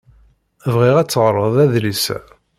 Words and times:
Bɣiɣ 0.73 0.95
ad 0.97 1.09
teɣreḍ 1.09 1.55
adlis-a. 1.63 2.17